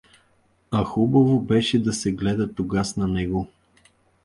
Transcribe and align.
А 0.71 0.83
хубаво 0.83 1.39
беше 1.41 1.83
да 1.83 1.93
се 1.93 2.11
гледа 2.11 2.53
тогаз 2.53 2.97
на 2.97 3.07
него. 3.07 3.47